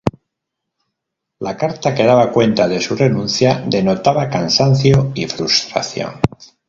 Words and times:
La 1.47 1.53
carta 1.59 1.93
que 1.93 2.03
daba 2.03 2.31
cuenta 2.31 2.67
de 2.67 2.81
su 2.81 2.95
renuncia 2.95 3.63
denotaba 3.67 4.29
cansancio 4.31 5.11
y 5.13 5.27
frustración. 5.27 6.13